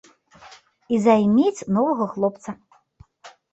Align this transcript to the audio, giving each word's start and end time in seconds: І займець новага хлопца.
І 0.97 0.99
займець 1.07 1.65
новага 1.77 2.09
хлопца. 2.17 2.57